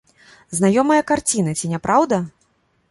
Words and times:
Знаёмая 0.59 0.97
карціна, 1.11 1.55
ці 1.61 1.73
не 1.77 1.83
праўда? 1.89 2.23